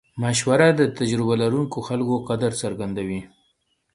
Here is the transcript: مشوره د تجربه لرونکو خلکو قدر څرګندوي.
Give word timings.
مشوره 0.23 0.67
د 0.79 0.81
تجربه 0.97 1.33
لرونکو 1.41 1.77
خلکو 1.87 2.15
قدر 2.29 2.51
څرګندوي. 2.61 3.21